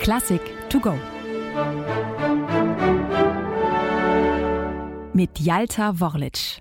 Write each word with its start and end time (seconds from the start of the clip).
Klassik 0.00 0.40
to 0.68 0.78
go. 0.80 0.94
Mit 5.14 5.38
Jalta 5.40 5.98
Worlic. 5.98 6.60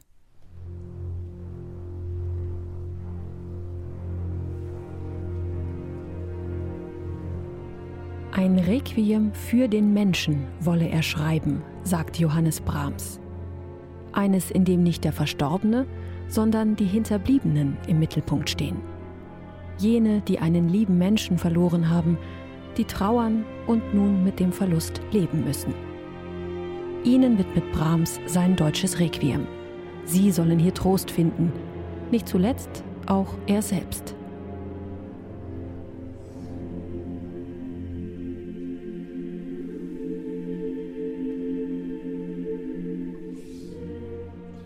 Ein 8.32 8.60
Requiem 8.60 9.34
für 9.34 9.68
den 9.68 9.94
Menschen 9.94 10.48
wolle 10.60 10.88
er 10.88 11.04
schreiben, 11.04 11.62
sagt 11.84 12.20
Johannes 12.20 12.62
Brahms. 12.62 13.20
Eines, 14.14 14.52
in 14.52 14.64
dem 14.64 14.84
nicht 14.84 15.04
der 15.04 15.12
Verstorbene, 15.12 15.86
sondern 16.28 16.76
die 16.76 16.86
Hinterbliebenen 16.86 17.78
im 17.88 18.00
Mittelpunkt 18.00 18.50
stehen. 18.50 18.78
Jene, 19.78 20.22
die 20.22 20.40
einen 20.40 20.70
lieben 20.70 20.98
Menschen 20.98 21.38
verloren 21.38 21.90
haben, 21.90 22.18
die 22.78 22.86
trauern 22.86 23.46
und 23.68 23.94
nun 23.94 24.24
mit 24.24 24.40
dem 24.40 24.52
Verlust 24.52 25.02
leben 25.12 25.44
müssen. 25.44 25.74
Ihnen 27.04 27.38
widmet 27.38 27.72
Brahms 27.74 28.20
sein 28.26 28.56
deutsches 28.56 29.00
Requiem. 29.00 29.46
Sie 30.06 30.32
sollen 30.32 30.60
hier 30.60 30.74
Trost 30.74 31.12
finden, 31.12 31.52
nicht 32.12 32.28
zuletzt 32.28 32.84
auch 33.08 33.34
er 33.48 33.62
selbst. 33.62 34.16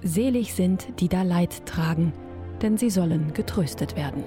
Selig 0.04 0.54
sind, 0.54 0.88
die 1.00 1.10
da 1.10 1.24
Leid 1.24 1.66
tragen, 1.66 2.14
denn 2.62 2.78
sie 2.78 2.90
sollen 2.90 3.34
getröstet 3.34 3.96
werden. 3.96 4.24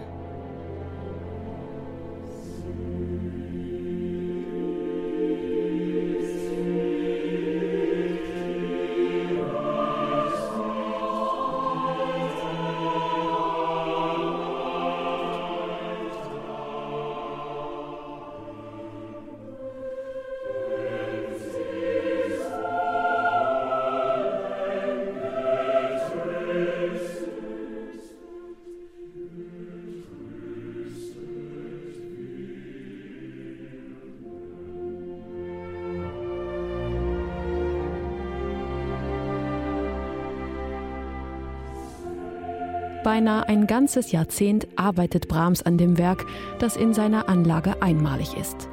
Beinahe 43.03 43.49
ein 43.49 43.67
ganzes 43.67 44.13
Jahrzehnt 44.13 44.69
arbeitet 44.77 45.29
Brahms 45.29 45.63
an 45.63 45.79
dem 45.79 45.97
Werk, 45.97 46.27
das 46.59 46.77
in 46.77 46.93
seiner 46.93 47.29
Anlage 47.29 47.81
einmalig 47.81 48.37
ist. 48.37 48.69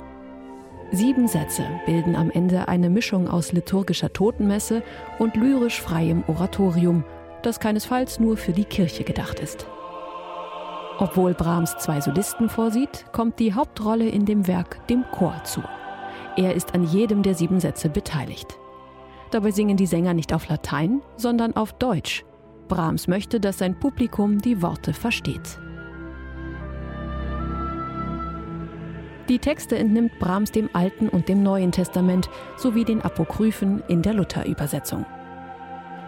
Sieben 0.92 1.28
Sätze 1.28 1.66
bilden 1.86 2.16
am 2.16 2.30
Ende 2.32 2.68
eine 2.68 2.90
Mischung 2.90 3.28
aus 3.28 3.52
liturgischer 3.52 4.12
Totenmesse 4.12 4.84
und 5.20 5.36
lyrisch 5.36 5.82
freiem 5.82 6.24
Oratorium, 6.28 7.04
das 7.42 7.60
keinesfalls 7.60 8.20
nur 8.20 8.38
für 8.38 8.54
die 8.54 8.66
Kirche 8.66 9.04
gedacht 9.04 9.40
ist. 9.40 9.66
Obwohl 11.00 11.34
Brahms 11.34 11.78
zwei 11.78 12.02
Solisten 12.02 12.50
vorsieht, 12.50 13.06
kommt 13.12 13.40
die 13.40 13.54
Hauptrolle 13.54 14.08
in 14.10 14.26
dem 14.26 14.48
Werk 14.48 14.86
dem 14.88 15.04
Chor 15.12 15.36
zu. 15.44 15.62
Er 16.36 16.56
ist 16.56 16.74
an 16.74 16.84
jedem 16.84 17.22
der 17.22 17.36
sieben 17.36 17.60
Sätze 17.60 17.90
beteiligt. 17.90 18.58
Dabei 19.32 19.52
singen 19.52 19.78
die 19.78 19.86
Sänger 19.86 20.14
nicht 20.14 20.34
auf 20.34 20.48
Latein, 20.48 21.02
sondern 21.18 21.56
auf 21.56 21.74
Deutsch, 21.74 22.24
Brahms 22.68 23.08
möchte, 23.08 23.40
dass 23.40 23.58
sein 23.58 23.80
Publikum 23.80 24.40
die 24.40 24.62
Worte 24.62 24.94
versteht. 24.94 25.60
Die 29.30 29.40
Texte 29.40 29.78
entnimmt 29.78 30.20
Brahms 30.20 30.52
dem 30.52 30.70
Alten 30.72 31.10
und 31.10 31.28
dem 31.28 31.44
Neuen 31.44 31.72
Testament 31.72 32.30
sowie 32.56 32.86
den 32.86 33.02
Apokryphen 33.02 33.84
in 33.88 34.02
der 34.02 34.14
Luther-Übersetzung. 34.14 35.06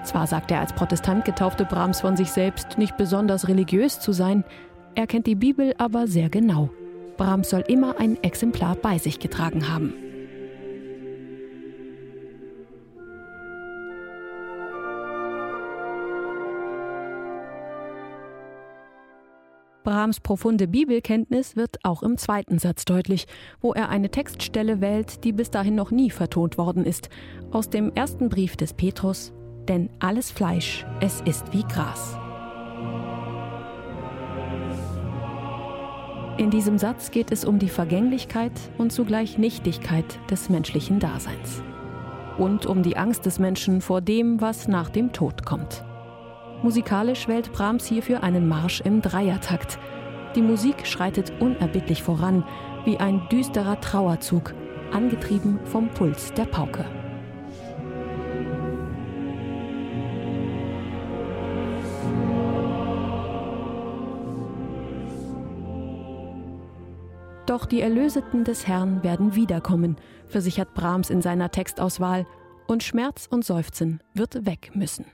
Zwar 0.03 0.28
sagt 0.28 0.50
der 0.50 0.62
als 0.62 0.74
Protestant 0.74 1.25
getaufte 1.25 1.66
Brahms 1.66 2.00
von 2.00 2.16
sich 2.16 2.31
selbst 2.31 2.78
nicht 2.78 2.96
besonders 2.96 3.50
religiös 3.50 4.00
zu 4.00 4.14
sein, 4.14 4.46
er 4.96 5.08
kennt 5.08 5.28
die 5.28 5.36
Bibel 5.36 5.74
aber 5.78 6.08
sehr 6.08 6.30
genau. 6.30 6.69
Brahms 7.18 7.50
soll 7.50 7.64
immer 7.68 8.00
ein 8.00 8.22
Exemplar 8.24 8.75
bei 8.75 8.98
sich 8.98 9.19
getragen 9.19 9.72
haben. 9.72 9.94
Brahms 19.84 20.20
profunde 20.20 20.68
Bibelkenntnis 20.68 21.56
wird 21.56 21.78
auch 21.84 22.04
im 22.04 22.18
zweiten 22.18 22.60
Satz 22.60 22.86
deutlich, 22.86 23.28
wo 23.62 23.74
er 23.74 23.90
eine 23.90 24.10
Textstelle 24.10 24.82
wählt, 24.82 25.24
die 25.24 25.32
bis 25.32 25.52
dahin 25.52 25.76
noch 25.76 25.92
nie 25.92 26.12
vertont 26.12 26.58
worden 26.58 26.86
ist, 26.86 27.10
aus 27.52 27.70
dem 27.70 27.94
ersten 27.94 28.30
Brief 28.30 28.58
des 28.58 28.74
Petrus, 28.74 29.34
denn 29.68 29.90
alles 30.00 30.32
Fleisch, 30.32 30.86
es 31.00 31.22
ist 31.22 31.54
wie 31.54 31.64
Gras. 31.64 32.18
In 36.38 36.52
diesem 36.52 36.78
Satz 36.78 37.12
geht 37.12 37.32
es 37.32 37.44
um 37.44 37.60
die 37.60 37.68
Vergänglichkeit 37.68 38.54
und 38.78 38.94
zugleich 38.94 39.38
Nichtigkeit 39.38 40.20
des 40.30 40.50
menschlichen 40.50 41.00
Daseins. 41.00 41.62
Und 42.38 42.66
um 42.66 42.82
die 42.82 42.96
Angst 42.96 43.26
des 43.26 43.40
Menschen 43.40 43.82
vor 43.82 44.00
dem, 44.00 44.40
was 44.40 44.70
nach 44.70 44.90
dem 44.90 45.12
Tod 45.12 45.46
kommt. 45.46 45.84
Musikalisch 46.62 47.28
wählt 47.28 47.53
Brahms 47.53 47.86
hierfür 47.86 48.22
einen 48.22 48.47
Marsch 48.47 48.81
im 48.81 49.02
Dreiertakt. 49.02 49.80
Die 50.36 50.42
Musik 50.42 50.86
schreitet 50.86 51.31
unerbittlich 51.40 52.03
voran, 52.03 52.44
wie 52.86 52.97
ein 52.97 53.28
düsterer 53.30 53.80
Trauerzug, 53.80 54.53
angetrieben 54.92 55.59
vom 55.66 55.90
Puls 55.90 56.34
der 56.34 56.46
Pauke. 56.46 56.86
Doch 67.46 67.66
die 67.66 67.81
Erlöseten 67.81 68.44
des 68.44 68.68
Herrn 68.68 69.02
werden 69.03 69.36
wiederkommen, 69.36 69.96
versichert 70.28 70.75
Brahms 70.75 71.09
in 71.09 71.22
seiner 71.24 71.50
Textauswahl, 71.50 72.28
und 72.68 72.84
Schmerz 72.84 73.28
und 73.28 73.44
Seufzen 73.44 74.03
wird 74.14 74.46
weg 74.46 74.69
müssen. 74.75 75.06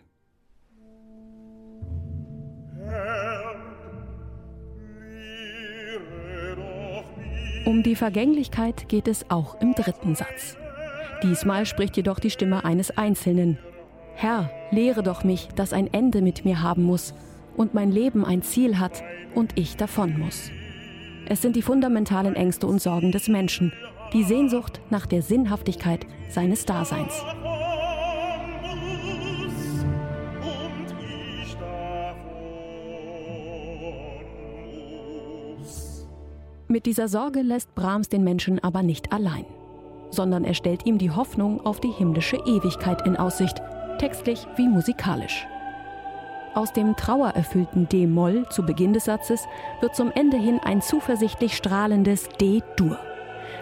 Um 7.66 7.82
die 7.82 7.96
Vergänglichkeit 7.96 8.88
geht 8.90 9.08
es 9.08 9.32
auch 9.32 9.60
im 9.60 9.74
dritten 9.74 10.14
Satz. 10.14 10.56
Diesmal 11.24 11.66
spricht 11.66 11.98
jedoch 11.98 12.20
die 12.20 12.30
Stimme 12.30 12.64
eines 12.64 12.96
Einzelnen. 12.96 13.58
Herr, 14.14 14.52
lehre 14.70 15.02
doch 15.02 15.24
mich, 15.24 15.48
dass 15.56 15.74
ein 15.74 15.92
Ende 15.92 16.22
mit 16.22 16.46
mir 16.46 16.62
haben 16.62 16.84
muss 16.84 17.16
und 17.58 17.74
mein 17.74 17.92
Leben 17.92 18.24
ein 18.24 18.44
Ziel 18.44 18.78
hat 18.78 19.04
und 19.34 19.58
ich 19.58 19.78
davon 19.78 20.20
muss. 20.20 20.52
Es 21.26 21.42
sind 21.42 21.56
die 21.56 21.64
fundamentalen 21.64 22.36
Ängste 22.36 22.68
und 22.68 22.80
Sorgen 22.80 23.12
des 23.12 23.28
Menschen, 23.28 23.74
die 24.14 24.24
Sehnsucht 24.24 24.80
nach 24.92 25.08
der 25.08 25.24
Sinnhaftigkeit 25.24 26.06
seines 26.30 26.66
Daseins. 26.66 27.24
Mit 36.76 36.88
dieser 36.88 37.08
Sorge 37.08 37.40
lässt 37.40 37.74
Brahms 37.74 38.10
den 38.10 38.26
Menschen 38.26 38.62
aber 38.62 38.84
nicht 38.84 39.14
allein, 39.14 39.46
sondern 40.10 40.44
er 40.44 40.54
stellt 40.54 40.86
ihm 40.86 40.98
die 40.98 41.10
Hoffnung 41.10 41.66
auf 41.66 41.80
die 41.80 41.88
himmlische 41.88 42.36
Ewigkeit 42.36 43.08
in 43.08 43.16
Aussicht, 43.16 43.62
textlich 43.98 44.46
wie 44.58 44.68
musikalisch. 44.68 45.48
Aus 46.54 46.74
dem 46.74 46.98
trauererfüllten 46.98 47.88
D-Moll 47.88 48.46
zu 48.50 48.66
Beginn 48.66 48.92
des 48.92 49.06
Satzes 49.06 49.46
wird 49.80 49.96
zum 49.96 50.12
Ende 50.12 50.36
hin 50.36 50.60
ein 50.66 50.82
zuversichtlich 50.82 51.56
strahlendes 51.56 52.28
D-Dur. 52.42 53.00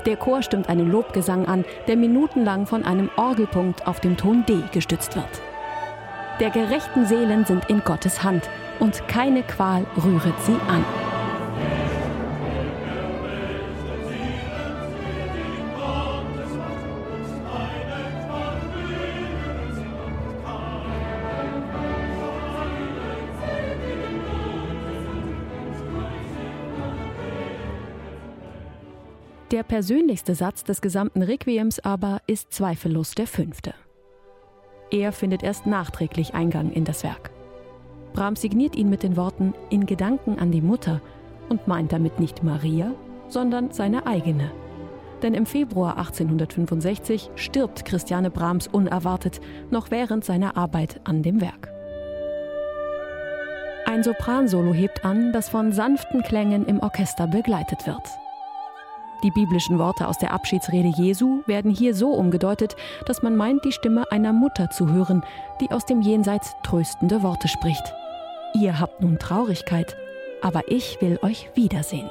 Der 0.08 0.18
Chor 0.18 0.42
stimmt 0.42 0.68
einen 0.68 0.92
Lobgesang 0.92 1.46
an, 1.46 1.66
der 1.86 1.98
minutenlang 1.98 2.66
von 2.66 2.84
einem 2.84 3.12
Orgelpunkt 3.16 3.86
auf 3.86 4.00
dem 4.00 4.18
Ton 4.18 4.44
D 4.48 4.58
gestützt 4.72 5.16
wird. 5.16 5.40
Der 6.40 6.50
gerechten 6.50 7.06
Seelen 7.06 7.46
sind 7.46 7.70
in 7.70 7.84
Gottes 7.84 8.24
Hand 8.24 8.50
und 8.80 9.08
keine 9.08 9.44
Qual 9.44 9.86
rühret 10.04 10.42
sie 10.42 10.58
an. 10.68 11.03
Der 29.54 29.62
persönlichste 29.62 30.34
Satz 30.34 30.64
des 30.64 30.82
gesamten 30.82 31.22
Requiems 31.22 31.80
aber 31.80 32.24
ist 32.26 32.52
zweifellos 32.52 33.12
der 33.12 33.28
fünfte. 33.28 33.76
Er 34.90 35.12
findet 35.12 35.44
erst 35.44 35.68
nachträglich 35.68 36.34
Eingang 36.34 36.72
in 36.72 36.86
das 36.86 37.04
Werk. 37.04 37.30
Brahms 38.14 38.42
signiert 38.42 38.76
ihn 38.76 38.90
mit 38.90 39.04
den 39.04 39.16
Worten 39.16 39.54
in 39.70 39.86
Gedanken 39.86 40.40
an 40.40 40.52
die 40.52 40.64
Mutter 40.64 41.02
und 41.50 41.68
meint 41.68 41.92
damit 41.92 42.20
nicht 42.20 42.42
Maria, 42.42 42.96
sondern 43.28 43.70
seine 43.70 44.08
eigene. 44.08 44.52
Denn 45.22 45.36
im 45.36 45.46
Februar 45.46 46.00
1865 46.00 47.30
stirbt 47.36 47.86
Christiane 47.86 48.32
Brahms 48.32 48.66
unerwartet, 48.66 49.40
noch 49.70 49.92
während 49.92 50.26
seiner 50.26 50.58
Arbeit 50.58 51.00
an 51.04 51.22
dem 51.22 51.42
Werk. 51.42 51.72
Ein 53.86 54.02
Sopransolo 54.02 54.74
hebt 54.74 55.06
an, 55.06 55.32
das 55.32 55.48
von 55.48 55.74
sanften 55.74 56.24
Klängen 56.24 56.66
im 56.66 56.80
Orchester 56.80 57.28
begleitet 57.28 57.86
wird. 57.86 58.02
Die 59.24 59.32
biblischen 59.32 59.80
Worte 59.80 60.08
aus 60.08 60.18
der 60.18 60.34
Abschiedsrede 60.34 60.90
Jesu 60.90 61.44
werden 61.48 61.72
hier 61.72 61.96
so 61.96 62.10
umgedeutet, 62.10 62.76
dass 63.06 63.24
man 63.24 63.38
meint, 63.38 63.64
die 63.64 63.72
Stimme 63.72 64.12
einer 64.12 64.34
Mutter 64.34 64.70
zu 64.70 64.92
hören, 64.92 65.24
die 65.62 65.72
aus 65.72 65.86
dem 65.86 66.02
Jenseits 66.02 66.54
tröstende 66.62 67.24
Worte 67.24 67.48
spricht. 67.48 67.94
Ihr 68.54 68.82
habt 68.82 69.02
nun 69.02 69.20
Traurigkeit, 69.20 69.96
aber 70.42 70.62
ich 70.68 71.02
will 71.02 71.20
euch 71.22 71.50
wiedersehen. 71.56 72.10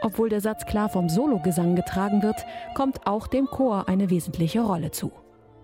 Obwohl 0.00 0.28
der 0.28 0.40
Satz 0.40 0.64
klar 0.66 0.88
vom 0.88 1.08
Sologesang 1.08 1.74
getragen 1.74 2.22
wird, 2.22 2.46
kommt 2.74 3.06
auch 3.06 3.26
dem 3.26 3.46
Chor 3.46 3.88
eine 3.88 4.10
wesentliche 4.10 4.60
Rolle 4.60 4.90
zu. 4.90 5.12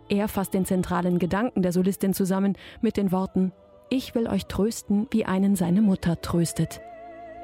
Er 0.08 0.28
fasst 0.28 0.54
den 0.54 0.66
zentralen 0.66 1.18
Gedanken 1.18 1.62
der 1.62 1.72
Solistin 1.72 2.12
zusammen 2.12 2.56
mit 2.80 2.96
den 2.96 3.12
Worten 3.12 3.52
Ich 3.90 4.14
will 4.14 4.28
euch 4.28 4.46
trösten, 4.46 5.06
wie 5.10 5.24
einen 5.24 5.56
seine 5.56 5.82
Mutter 5.82 6.20
tröstet. 6.20 6.80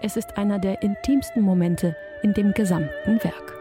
Es 0.02 0.16
ist 0.16 0.36
einer 0.36 0.58
der 0.58 0.82
intimsten 0.82 1.42
Momente 1.42 1.96
in 2.22 2.34
dem 2.34 2.52
gesamten 2.52 3.22
Werk. 3.22 3.59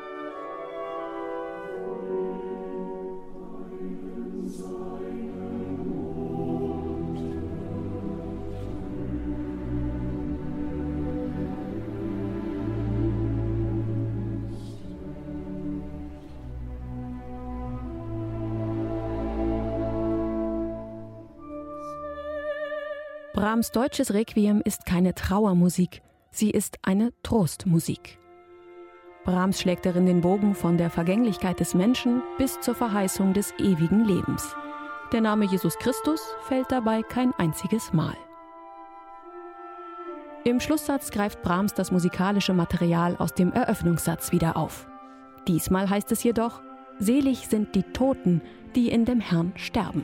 Brahms 23.34 23.72
deutsches 23.72 24.14
Requiem 24.14 24.62
ist 24.66 24.88
keine 24.88 25.14
Trauermusik, 25.14 26.02
sie 26.32 26.50
ist 26.50 26.80
eine 26.82 27.14
Trostmusik. 27.22 28.18
Brahms 29.24 29.62
schlägt 29.62 29.86
darin 29.86 30.08
den 30.08 30.22
Bogen 30.22 30.56
von 30.56 30.78
der 30.78 30.90
Vergänglichkeit 30.90 31.60
des 31.60 31.76
Menschen 31.76 32.24
bis 32.40 32.60
zur 32.60 32.74
Verheißung 32.74 33.34
des 33.34 33.54
ewigen 33.60 34.04
Lebens. 34.04 34.56
Der 35.12 35.22
Name 35.22 35.46
Jesus 35.46 35.78
Christus 35.78 36.22
fällt 36.48 36.72
dabei 36.72 37.04
kein 37.04 37.32
einziges 37.34 37.94
Mal. 37.94 38.16
Im 40.44 40.60
Schlusssatz 40.60 41.12
greift 41.12 41.44
Brahms 41.44 41.76
das 41.76 41.92
musikalische 41.92 42.56
Material 42.56 43.16
aus 43.18 43.36
dem 43.36 43.54
Eröffnungssatz 43.54 44.32
wieder 44.32 44.58
auf. 44.58 44.88
Diesmal 45.48 45.88
heißt 45.88 46.12
es 46.12 46.24
jedoch, 46.24 46.62
Selig 46.98 47.48
sind 47.48 47.76
die 47.76 47.84
Toten, 47.84 48.42
die 48.76 48.90
in 48.90 49.06
dem 49.06 49.20
Herrn 49.20 49.54
sterben. 49.56 50.04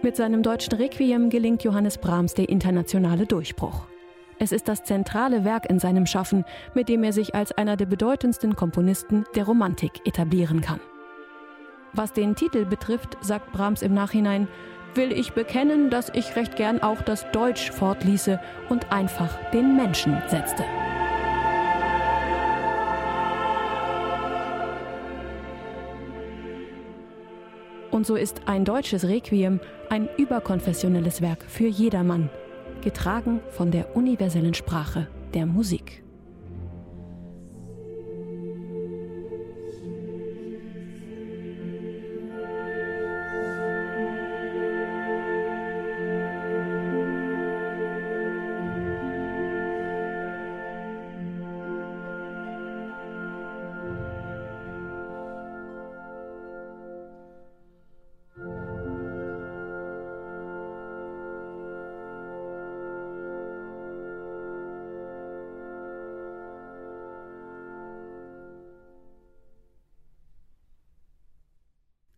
Mit 0.00 0.14
seinem 0.14 0.44
deutschen 0.44 0.74
Requiem 0.74 1.28
gelingt 1.28 1.64
Johannes 1.64 1.98
Brahms 1.98 2.34
der 2.34 2.48
internationale 2.48 3.26
Durchbruch. 3.26 3.88
Es 4.38 4.52
ist 4.52 4.68
das 4.68 4.84
zentrale 4.84 5.44
Werk 5.44 5.68
in 5.68 5.80
seinem 5.80 6.06
Schaffen, 6.06 6.44
mit 6.72 6.88
dem 6.88 7.02
er 7.02 7.12
sich 7.12 7.34
als 7.34 7.50
einer 7.50 7.76
der 7.76 7.86
bedeutendsten 7.86 8.54
Komponisten 8.54 9.24
der 9.34 9.44
Romantik 9.44 10.06
etablieren 10.06 10.60
kann. 10.60 10.78
Was 11.94 12.12
den 12.12 12.36
Titel 12.36 12.64
betrifft, 12.64 13.16
sagt 13.22 13.50
Brahms 13.50 13.82
im 13.82 13.92
Nachhinein, 13.92 14.46
will 14.94 15.10
ich 15.10 15.32
bekennen, 15.32 15.90
dass 15.90 16.10
ich 16.14 16.36
recht 16.36 16.54
gern 16.54 16.80
auch 16.80 17.02
das 17.02 17.28
Deutsch 17.32 17.72
fortließe 17.72 18.38
und 18.68 18.92
einfach 18.92 19.50
den 19.50 19.76
Menschen 19.76 20.16
setzte. 20.28 20.64
Und 27.98 28.06
so 28.06 28.14
ist 28.14 28.42
ein 28.46 28.64
deutsches 28.64 29.08
Requiem 29.08 29.58
ein 29.90 30.08
überkonfessionelles 30.18 31.20
Werk 31.20 31.44
für 31.48 31.66
jedermann, 31.66 32.30
getragen 32.80 33.40
von 33.50 33.72
der 33.72 33.96
universellen 33.96 34.54
Sprache 34.54 35.08
der 35.34 35.46
Musik. 35.46 36.04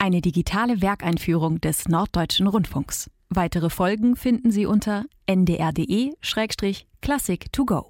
Eine 0.00 0.20
digitale 0.20 0.82
Werkeinführung 0.82 1.60
des 1.60 1.88
Norddeutschen 1.88 2.46
Rundfunks. 2.46 3.10
Weitere 3.28 3.70
Folgen 3.70 4.16
finden 4.16 4.50
Sie 4.50 4.66
unter 4.66 5.04
ndr.de-classic 5.26 7.52
to 7.52 7.64
go. 7.64 7.88